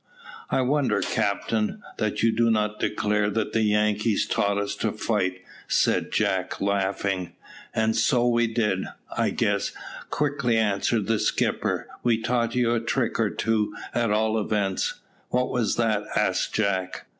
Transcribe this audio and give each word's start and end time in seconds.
"I 0.49 0.61
wonder, 0.61 0.99
captain, 1.03 1.83
that 1.97 2.23
you 2.23 2.31
do 2.31 2.49
not 2.49 2.79
declare 2.79 3.29
that 3.29 3.53
the 3.53 3.61
Yankees 3.61 4.25
taught 4.25 4.57
us 4.57 4.73
to 4.77 4.91
fight," 4.91 5.41
said 5.67 6.11
Jack, 6.11 6.59
laughing. 6.59 7.33
"And 7.75 7.95
so 7.95 8.27
we 8.27 8.47
did, 8.47 8.85
I 9.15 9.29
guess," 9.29 9.73
quickly 10.09 10.57
answered 10.57 11.05
the 11.05 11.19
skipper. 11.19 11.87
"We 12.01 12.19
taught 12.19 12.55
you 12.55 12.73
a 12.73 12.79
trick 12.79 13.19
or 13.19 13.29
two, 13.29 13.75
at 13.93 14.09
all 14.09 14.39
events." 14.39 14.95
"What 15.29 15.51
was 15.51 15.75
that?" 15.75 16.05
asked 16.15 16.55
Jack. 16.55 17.05